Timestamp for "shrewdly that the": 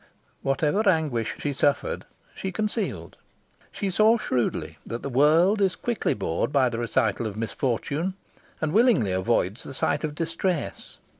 4.17-5.11